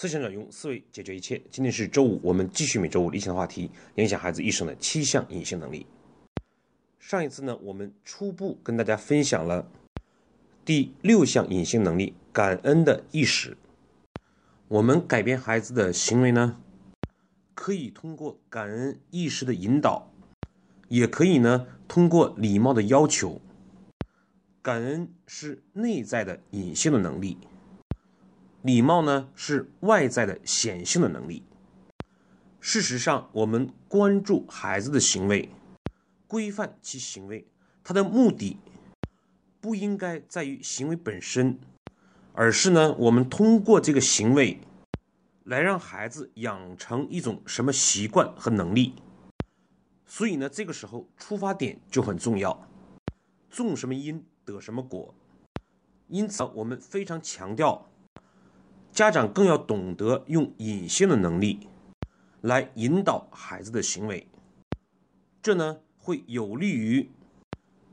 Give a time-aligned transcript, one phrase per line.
[0.00, 1.38] 思想者用思维解决一切。
[1.50, 5.84] 今天是周五，我们继续每周五理想的话题，影响孩子一生的七项隐性能力。
[6.98, 9.70] 上一次呢，我们初步跟大家分享了
[10.64, 13.58] 第六项隐性能力——感恩的意识。
[14.68, 16.56] 我们改变孩子的行为呢，
[17.54, 20.10] 可以通过感恩意识的引导，
[20.88, 23.38] 也可以呢通过礼貌的要求。
[24.62, 27.36] 感恩是内在的隐性的能力。
[28.62, 31.44] 礼貌呢是外在的显性的能力。
[32.60, 35.48] 事实上，我们关注孩子的行为，
[36.26, 37.46] 规范其行为，
[37.82, 38.58] 它的目的
[39.62, 41.58] 不应该在于行为本身，
[42.34, 44.60] 而是呢，我们通过这个行为
[45.44, 48.94] 来让孩子养成一种什么习惯和能力。
[50.04, 52.68] 所以呢，这个时候出发点就很重要，
[53.48, 55.14] 种什么因得什么果。
[56.08, 57.89] 因此，我们非常强调。
[59.00, 61.66] 家长更要懂得用隐性的能力
[62.42, 64.26] 来引导孩子的行为，
[65.40, 67.10] 这呢会有利于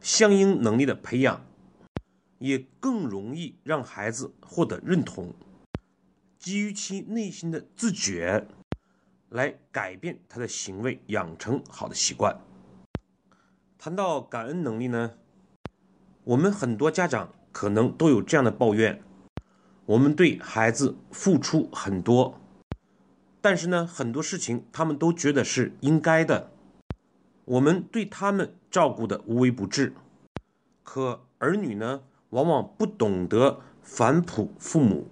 [0.01, 1.45] 相应能力的培养，
[2.39, 5.33] 也更容易让孩子获得认同，
[6.37, 8.45] 基于其内心的自觉
[9.29, 12.37] 来改变他的行为，养成好的习惯。
[13.77, 15.13] 谈到感恩能力呢，
[16.25, 19.01] 我们很多家长可能都有这样的抱怨。
[19.87, 22.37] 我们对孩子付出很多，
[23.39, 26.51] 但是呢，很多事情他们都觉得是应该的。
[27.45, 29.93] 我们对他们照顾的无微不至，
[30.83, 35.07] 可儿女呢，往往不懂得反哺父母。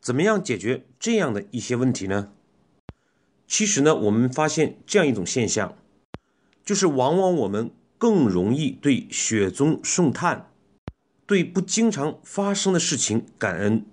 [0.00, 2.32] 怎么样解决这样的一些问题呢？
[3.46, 5.76] 其实呢，我们发现这样一种现象，
[6.64, 10.49] 就是往往我们更容易对雪中送炭。
[11.30, 13.86] 对不经常发生的事情感恩，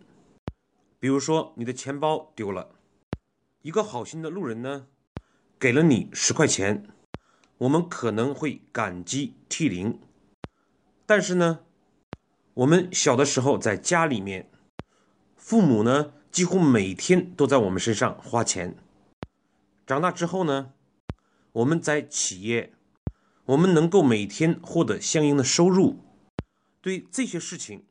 [0.99, 2.71] 比如说你的钱包丢了，
[3.61, 4.87] 一个好心的路人呢
[5.59, 6.87] 给了你十块钱，
[7.59, 9.99] 我们可能会感激涕零。
[11.05, 11.59] 但是呢，
[12.55, 14.49] 我们小的时候在家里面，
[15.35, 18.75] 父母呢几乎每天都在我们身上花钱。
[19.85, 20.73] 长大之后呢，
[21.51, 22.73] 我们在企业，
[23.45, 26.06] 我们能够每天获得相应的收入。
[26.87, 27.83] 对这些事情，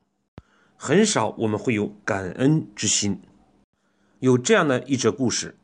[0.74, 3.20] 很少我们会有感恩之心。
[4.20, 5.58] 有这样的一则故事，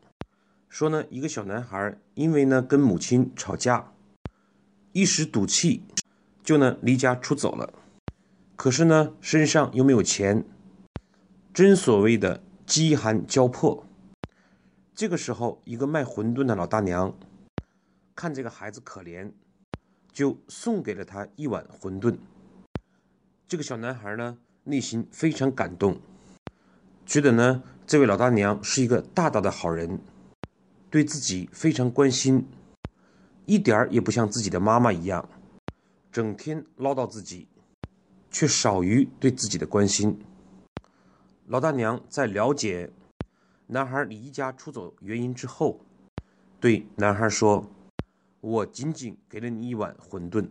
[0.68, 3.94] 说呢，一个小男孩因为呢跟母亲吵架，
[4.92, 5.82] 一时赌气，
[6.44, 7.72] 就呢离家出走了。
[8.54, 10.44] 可是呢身上又没有钱，
[11.54, 13.86] 真所谓的饥寒交迫。
[14.94, 17.18] 这个时候，一个卖馄饨的老大娘
[18.14, 19.32] 看这个孩子可怜，
[20.12, 22.18] 就送给了他一碗馄饨。
[23.52, 26.00] 这个小男孩呢，内心非常感动，
[27.04, 30.00] 觉得呢，这位老大娘是一个大大的好人，
[30.88, 32.46] 对自己非常关心，
[33.44, 35.28] 一点儿也不像自己的妈妈一样，
[36.10, 37.46] 整天唠叨自己，
[38.30, 40.18] 却少于对自己的关心。
[41.46, 42.90] 老大娘在了解
[43.66, 45.84] 男孩离家出走原因之后，
[46.58, 47.70] 对男孩说
[48.40, 50.48] ：“我仅仅给了你一碗馄饨，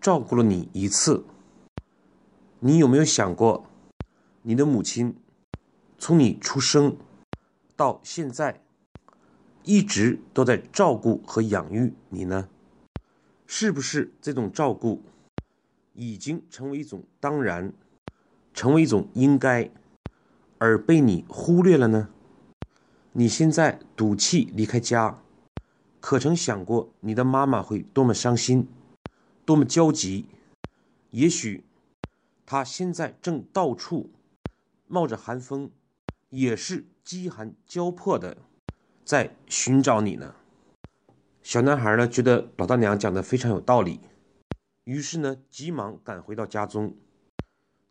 [0.00, 1.24] 照顾了你一次。”
[2.66, 3.66] 你有没有想过，
[4.40, 5.14] 你的母亲
[5.98, 6.96] 从你出生
[7.76, 8.62] 到现在，
[9.64, 12.48] 一直都在照顾和养育你呢？
[13.46, 15.02] 是不是这种照顾
[15.92, 17.70] 已经成为一种当然，
[18.54, 19.70] 成为一种应该，
[20.56, 22.08] 而被你忽略了呢？
[23.12, 25.22] 你现在赌气离开家，
[26.00, 28.66] 可曾想过你的妈妈会多么伤心，
[29.44, 30.24] 多么焦急？
[31.10, 31.62] 也许。
[32.46, 34.12] 他现在正到处
[34.86, 35.70] 冒着寒风，
[36.28, 38.36] 也是饥寒交迫的
[39.04, 40.34] 在寻找你呢。
[41.42, 44.00] 小男孩呢，觉得老大娘讲的非常有道理，
[44.84, 46.94] 于是呢，急忙赶回到家中，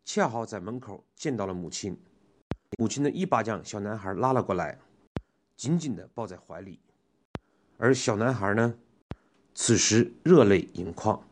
[0.06, 2.00] 恰好在门口见到了母亲。
[2.78, 4.80] 母亲呢，一把将小男孩拉了过来，
[5.56, 6.80] 紧紧的抱在怀里，
[7.78, 8.76] 而小男孩呢，
[9.56, 11.28] 此时热泪盈眶。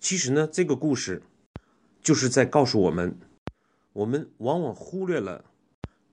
[0.00, 1.22] 其实呢，这个故事。
[2.04, 3.18] 就是在告诉我们，
[3.94, 5.42] 我们往往忽略了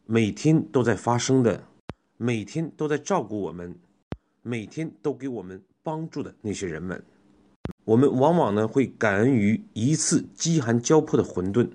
[0.05, 1.67] 每天都在发生的、
[2.15, 3.77] 每天都在照顾我们、
[4.41, 7.03] 每天都给我们帮助的那些人们。
[7.83, 11.69] 我们往往呢会感恩于一次饥寒交迫的馄饨，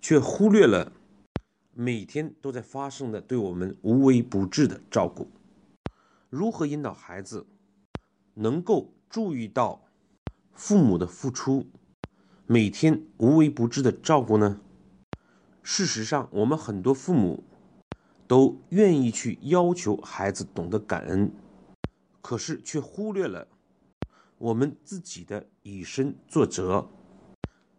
[0.00, 0.90] 却忽略了
[1.74, 5.28] 每天都在发生的对我们无微不至的照顾。
[6.30, 7.46] 如何引导孩子
[8.32, 9.82] 能够注意到
[10.54, 11.66] 父母的付出？
[12.50, 14.58] 每天无微不至的照顾呢？
[15.62, 17.44] 事实上，我们很多父母
[18.26, 21.30] 都愿意去要求孩子懂得感恩，
[22.22, 23.46] 可是却忽略了
[24.38, 26.88] 我们自己的以身作则。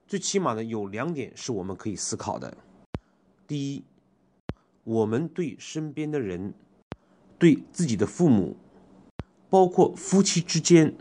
[0.08, 2.56] 最起码呢，有两点是我们可以思考的：
[3.48, 3.84] 第一，
[4.84, 6.54] 我们对身边的人、
[7.40, 8.56] 对自己的父母，
[9.50, 10.96] 包括夫妻之间，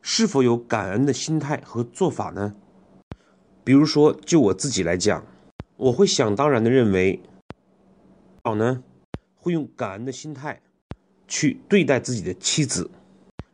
[0.00, 2.56] 是否有感恩的心态和做法呢？
[3.64, 5.24] 比如说，就我自己来讲，
[5.76, 7.22] 我会想当然的认为。
[8.44, 8.82] 好呢，
[9.36, 10.60] 会用感恩的心态
[11.28, 12.90] 去对待自己的妻子，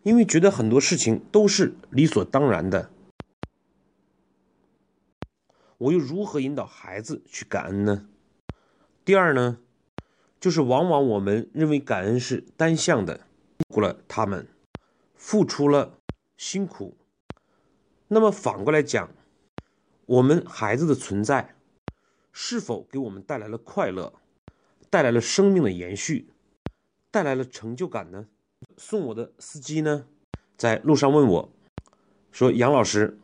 [0.02, 2.90] 因为觉得很多事情都是理所当然的。
[5.76, 8.08] 我又如何引导孩子去感恩呢？
[9.04, 9.58] 第二呢，
[10.40, 13.26] 就是往往我们认为感恩是单向的，
[13.68, 14.48] 过了他们
[15.14, 15.98] 付出了
[16.38, 16.96] 辛苦，
[18.08, 19.10] 那么反过来讲，
[20.08, 21.54] 我们孩子的存在
[22.32, 24.14] 是否给我们带来了快乐？
[24.88, 26.30] 带来了生命的延续，
[27.10, 28.26] 带来了成就感呢。
[28.78, 30.06] 送我的司机呢，
[30.56, 31.52] 在路上问我，
[32.32, 33.18] 说：“杨老师，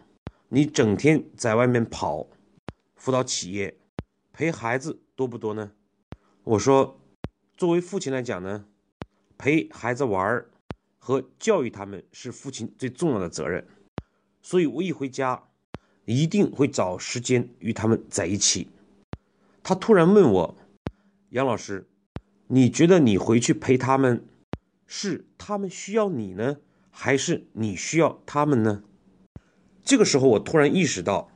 [0.50, 2.26] 你整天在外面跑，
[2.96, 3.78] 辅导企业，
[4.30, 5.72] 陪孩子多不多呢？”
[6.44, 7.00] 我说
[7.56, 8.66] ：“作为父亲来讲呢，
[9.38, 10.44] 陪孩子玩
[10.98, 13.66] 和教育他们是父亲最重要的责任，
[14.42, 15.48] 所以我一回家，
[16.04, 18.68] 一定会找时间与他们在一起。”
[19.62, 20.56] 他突然问我。
[21.30, 21.88] 杨老师，
[22.46, 24.24] 你觉得你回去陪他们，
[24.86, 26.58] 是他们需要你呢，
[26.90, 28.84] 还是你需要他们呢？
[29.82, 31.30] 这个时候，我突然意识到，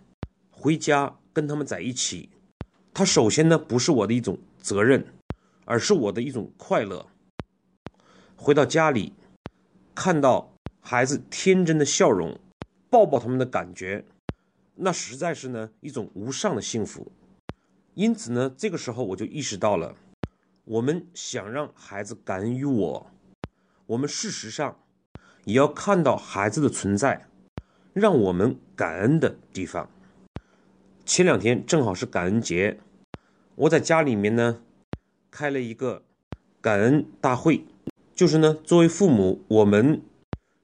[0.50, 2.28] 回家跟他们在一起，
[2.94, 5.04] 他首先呢不是我的一种责任，
[5.64, 7.06] 而是我的一种快乐。
[8.36, 9.14] 回到家里，
[9.96, 12.38] 看到孩子天真的笑容，
[12.88, 14.04] 抱抱他们的感觉，
[14.80, 17.10] 那实在是呢一种无上的幸福。
[17.94, 19.96] 因此呢，这个时候我就意识到了，
[20.64, 23.10] 我们想让孩子感恩于我，
[23.86, 24.78] 我们事实上
[25.44, 27.28] 也要看到孩子的存在，
[27.92, 29.90] 让我们感恩的地方。
[31.04, 32.78] 前两天正好是感恩节，
[33.56, 34.62] 我在家里面呢
[35.30, 36.04] 开了一个
[36.60, 37.64] 感恩大会，
[38.14, 40.02] 就是呢作为父母，我们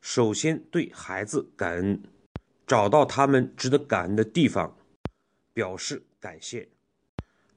[0.01, 2.03] 首先对孩子感恩，
[2.67, 4.77] 找到他们值得感恩的地方，
[5.53, 6.69] 表示感谢。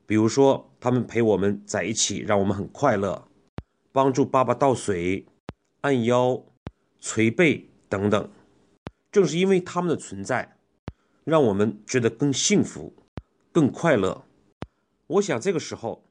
[0.05, 3.27] 比如说，他们陪我们在一起，让我们很快乐，
[3.91, 5.25] 帮助爸爸倒水、
[5.81, 6.43] 按腰、
[6.99, 8.29] 捶背等等。
[9.11, 10.57] 正是因为他们的存在，
[11.23, 12.93] 让我们觉得更幸福、
[13.51, 14.25] 更快乐。
[15.07, 16.03] 我想这个时候，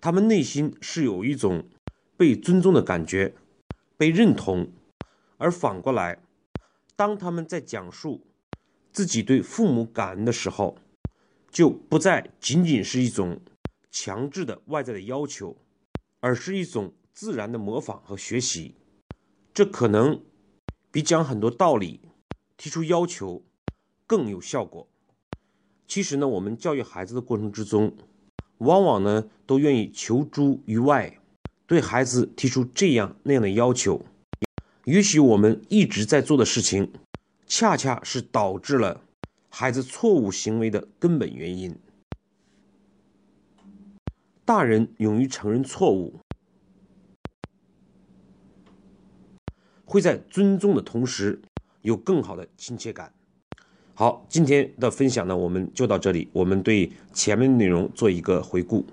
[0.00, 1.68] 他们内心是有一种
[2.16, 3.34] 被尊重的感觉，
[3.96, 4.72] 被认同。
[5.38, 6.18] 而反过来，
[6.98, 8.26] 当他们在讲述
[8.92, 10.76] 自己对父母感恩的时候，
[11.48, 13.40] 就不再仅仅是一种
[13.88, 15.56] 强制的外在的要求，
[16.18, 18.74] 而是一种自然的模仿和学习。
[19.54, 20.20] 这可能
[20.90, 22.00] 比讲很多道理、
[22.56, 23.44] 提出要求
[24.04, 24.88] 更有效果。
[25.86, 27.96] 其实呢，我们教育孩子的过程之中，
[28.56, 31.20] 往往呢都愿意求诸于外，
[31.64, 34.04] 对孩子提出这样那样的要求。
[34.88, 36.90] 也许我们一直在做的事情，
[37.46, 39.02] 恰恰是导致了。
[39.50, 41.76] 孩子错误行为的根本原因。
[44.46, 46.18] 大人勇于承认错误，
[49.84, 51.42] 会在尊重的同时
[51.82, 53.12] 有更好的亲切感。
[53.92, 56.30] 好，今天的分享呢，我们就到这里。
[56.32, 58.86] 我们对前面的内容做一个回顾。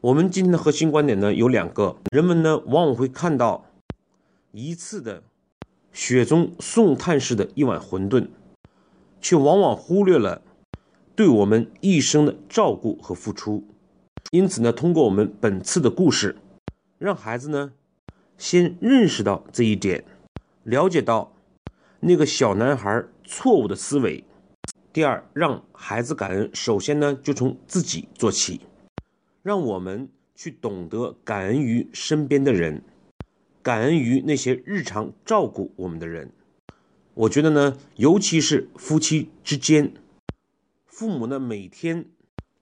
[0.00, 3.64] 我们今天的核心观点呢有两个：人们呢往往会看到
[4.52, 5.24] 一次的
[5.92, 8.28] 雪中送炭式的一碗馄饨。
[9.24, 10.42] 却往往忽略了
[11.14, 13.64] 对我们一生的照顾和付出。
[14.32, 16.34] 因此呢，通过我们本次的故事，
[16.98, 17.72] 让孩子呢
[18.36, 20.04] 先认识到这一点，
[20.64, 21.32] 了解到
[22.00, 24.24] 那个小男孩错误的思维。
[24.92, 28.62] 第二，让孩子感恩，首先呢就从自己做起，
[29.44, 32.82] 让我们去懂得感恩于身边的人，
[33.62, 36.32] 感恩于那些日常照顾我们的人。
[37.14, 39.94] 我觉得呢，尤其是夫妻之间，
[40.86, 42.06] 父母呢每天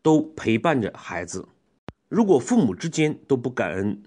[0.02, 1.48] 都陪伴着孩子。
[2.08, 4.02] 如果父母之间都不感恩，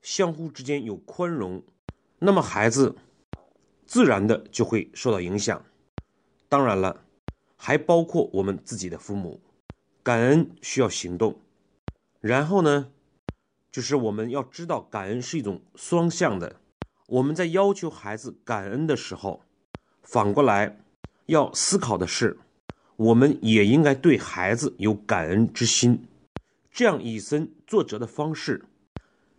[0.00, 1.62] 相互之间有宽容，
[2.18, 2.96] 那么孩子
[3.86, 5.64] 自然的就会受到影响。
[6.48, 7.04] 当然了，
[7.56, 9.40] 还包括我们自己的父母。
[10.02, 11.38] 感恩需要行动，
[12.20, 12.90] 然后呢，
[13.72, 16.60] 就是我们要知道感恩是一种双向的。
[17.08, 19.42] 我们在要求孩子感恩的时候。
[20.02, 20.78] 反过来，
[21.26, 22.36] 要思考的是，
[22.96, 26.06] 我们也应该对孩子有感恩之心。
[26.72, 28.64] 这样以身作则的方式，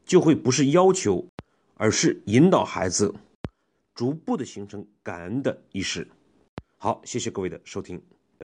[0.05, 1.27] 就会不是要求，
[1.75, 3.13] 而是引导孩子
[3.93, 6.07] 逐步的形成感恩的意识。
[6.77, 8.01] 好，谢谢各位的收听。